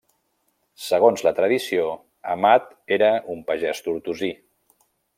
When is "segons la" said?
0.85-1.33